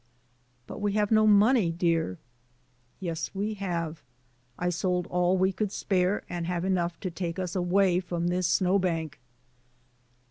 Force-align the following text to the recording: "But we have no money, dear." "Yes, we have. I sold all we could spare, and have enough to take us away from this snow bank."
"But 0.65 0.81
we 0.81 0.93
have 0.93 1.11
no 1.11 1.27
money, 1.27 1.71
dear." 1.71 2.17
"Yes, 2.99 3.29
we 3.35 3.53
have. 3.59 4.01
I 4.57 4.69
sold 4.71 5.05
all 5.11 5.37
we 5.37 5.51
could 5.53 5.71
spare, 5.71 6.23
and 6.27 6.47
have 6.47 6.65
enough 6.65 6.99
to 7.01 7.11
take 7.11 7.37
us 7.37 7.55
away 7.55 7.99
from 7.99 8.25
this 8.29 8.47
snow 8.47 8.79
bank." 8.79 9.19